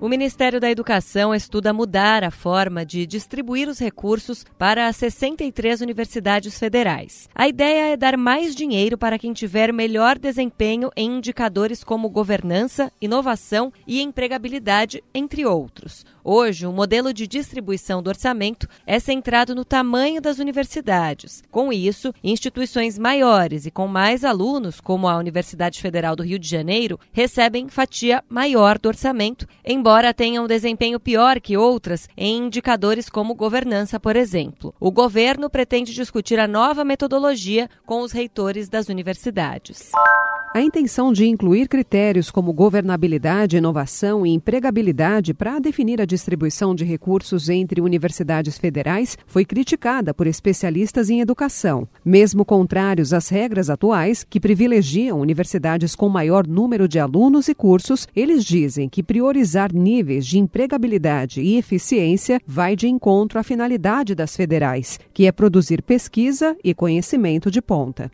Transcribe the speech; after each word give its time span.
O 0.00 0.08
Ministério 0.08 0.60
da 0.60 0.70
Educação 0.70 1.34
estuda 1.34 1.72
mudar 1.72 2.22
a 2.22 2.30
forma 2.30 2.86
de 2.86 3.04
distribuir 3.04 3.68
os 3.68 3.80
recursos 3.80 4.46
para 4.56 4.86
as 4.86 4.94
63 4.94 5.80
universidades 5.80 6.56
federais. 6.56 7.28
A 7.34 7.48
ideia 7.48 7.92
é 7.92 7.96
dar 7.96 8.16
mais 8.16 8.54
dinheiro 8.54 8.96
para 8.96 9.18
quem 9.18 9.32
tiver 9.32 9.72
melhor 9.72 10.16
desempenho 10.16 10.88
em 10.96 11.16
indicadores 11.16 11.82
como 11.82 12.08
governança, 12.08 12.92
inovação 13.00 13.72
e 13.88 14.00
empregabilidade, 14.00 15.02
entre 15.12 15.44
outros. 15.44 16.06
Hoje, 16.22 16.64
o 16.66 16.72
modelo 16.72 17.12
de 17.12 17.26
distribuição 17.26 18.00
do 18.00 18.08
orçamento 18.08 18.68
é 18.86 19.00
centrado 19.00 19.54
no 19.54 19.64
tamanho 19.64 20.20
das 20.20 20.38
universidades. 20.38 21.42
Com 21.50 21.72
isso, 21.72 22.12
instituições 22.22 22.98
maiores 22.98 23.66
e 23.66 23.70
com 23.70 23.88
mais 23.88 24.24
alunos, 24.24 24.78
como 24.78 25.08
a 25.08 25.16
Universidade 25.16 25.80
Federal 25.80 26.14
do 26.14 26.22
Rio 26.22 26.38
de 26.38 26.46
Janeiro, 26.46 27.00
recebem 27.12 27.68
fatia 27.68 28.22
maior 28.28 28.78
do 28.78 28.88
orçamento, 28.88 29.48
embora 29.64 29.87
tenham 30.12 30.44
um 30.44 30.46
desempenho 30.46 31.00
pior 31.00 31.40
que 31.40 31.56
outras 31.56 32.08
em 32.14 32.44
indicadores 32.44 33.08
como 33.08 33.34
governança, 33.34 33.98
por 33.98 34.16
exemplo. 34.16 34.74
O 34.78 34.90
governo 34.90 35.48
pretende 35.48 35.94
discutir 35.94 36.38
a 36.38 36.46
nova 36.46 36.84
metodologia 36.84 37.70
com 37.86 38.02
os 38.02 38.12
reitores 38.12 38.68
das 38.68 38.88
universidades. 38.90 39.90
A 40.58 40.60
intenção 40.60 41.12
de 41.12 41.24
incluir 41.24 41.68
critérios 41.68 42.32
como 42.32 42.52
governabilidade, 42.52 43.56
inovação 43.56 44.26
e 44.26 44.30
empregabilidade 44.30 45.32
para 45.32 45.60
definir 45.60 46.00
a 46.00 46.04
distribuição 46.04 46.74
de 46.74 46.84
recursos 46.84 47.48
entre 47.48 47.80
universidades 47.80 48.58
federais 48.58 49.16
foi 49.24 49.44
criticada 49.44 50.12
por 50.12 50.26
especialistas 50.26 51.10
em 51.10 51.20
educação. 51.20 51.86
Mesmo 52.04 52.44
contrários 52.44 53.12
às 53.12 53.28
regras 53.28 53.70
atuais, 53.70 54.26
que 54.28 54.40
privilegiam 54.40 55.20
universidades 55.20 55.94
com 55.94 56.08
maior 56.08 56.44
número 56.44 56.88
de 56.88 56.98
alunos 56.98 57.46
e 57.46 57.54
cursos, 57.54 58.08
eles 58.12 58.44
dizem 58.44 58.88
que 58.88 59.00
priorizar 59.00 59.72
níveis 59.72 60.26
de 60.26 60.40
empregabilidade 60.40 61.40
e 61.40 61.56
eficiência 61.56 62.40
vai 62.44 62.74
de 62.74 62.88
encontro 62.88 63.38
à 63.38 63.44
finalidade 63.44 64.12
das 64.12 64.34
federais, 64.34 64.98
que 65.14 65.24
é 65.24 65.30
produzir 65.30 65.82
pesquisa 65.82 66.56
e 66.64 66.74
conhecimento 66.74 67.48
de 67.48 67.62
ponta. 67.62 68.10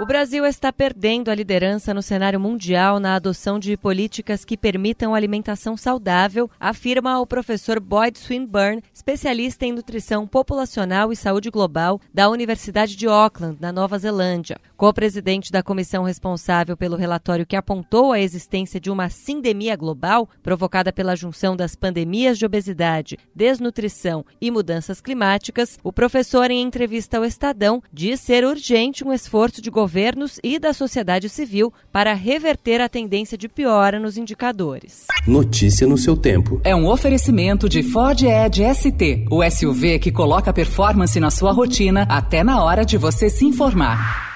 O 0.00 0.06
Brasil 0.06 0.46
está 0.46 0.72
perdendo 0.72 1.28
a 1.28 1.34
liderança 1.34 1.92
no 1.92 2.00
cenário 2.00 2.38
mundial 2.38 3.00
na 3.00 3.16
adoção 3.16 3.58
de 3.58 3.76
políticas 3.76 4.44
que 4.44 4.56
permitam 4.56 5.12
alimentação 5.12 5.76
saudável, 5.76 6.48
afirma 6.60 7.18
o 7.18 7.26
professor 7.26 7.80
Boyd 7.80 8.16
Swinburne, 8.16 8.80
especialista 8.94 9.66
em 9.66 9.72
nutrição 9.72 10.24
populacional 10.24 11.12
e 11.12 11.16
saúde 11.16 11.50
global 11.50 12.00
da 12.14 12.30
Universidade 12.30 12.94
de 12.94 13.08
Auckland, 13.08 13.58
na 13.60 13.72
Nova 13.72 13.98
Zelândia. 13.98 14.60
Co-presidente 14.76 15.50
da 15.50 15.64
comissão 15.64 16.04
responsável 16.04 16.76
pelo 16.76 16.94
relatório 16.94 17.44
que 17.44 17.56
apontou 17.56 18.12
a 18.12 18.20
existência 18.20 18.78
de 18.78 18.92
uma 18.92 19.08
sindemia 19.08 19.74
global 19.74 20.28
provocada 20.44 20.92
pela 20.92 21.16
junção 21.16 21.56
das 21.56 21.74
pandemias 21.74 22.38
de 22.38 22.46
obesidade, 22.46 23.18
desnutrição 23.34 24.24
e 24.40 24.48
mudanças 24.48 25.00
climáticas, 25.00 25.76
o 25.82 25.92
professor, 25.92 26.52
em 26.52 26.62
entrevista 26.62 27.16
ao 27.16 27.24
Estadão, 27.24 27.82
diz 27.92 28.20
ser 28.20 28.44
urgente 28.44 29.02
um 29.04 29.12
esforço 29.12 29.60
de 29.60 29.68
governo 29.68 29.87
governos 29.88 30.38
e 30.44 30.58
da 30.58 30.74
sociedade 30.74 31.30
civil 31.30 31.72
para 31.90 32.12
reverter 32.12 32.78
a 32.78 32.90
tendência 32.90 33.38
de 33.38 33.48
piora 33.48 33.98
nos 33.98 34.18
indicadores. 34.18 35.06
Notícia 35.26 35.86
no 35.86 35.96
seu 35.96 36.14
tempo. 36.14 36.60
É 36.62 36.76
um 36.76 36.86
oferecimento 36.86 37.70
de 37.70 37.82
Ford 37.82 38.20
Edge 38.22 38.62
ST, 38.74 39.24
o 39.30 39.42
SUV 39.50 39.98
que 39.98 40.12
coloca 40.12 40.52
performance 40.52 41.18
na 41.18 41.30
sua 41.30 41.52
rotina 41.52 42.06
até 42.10 42.44
na 42.44 42.62
hora 42.62 42.84
de 42.84 42.98
você 42.98 43.30
se 43.30 43.46
informar. 43.46 44.27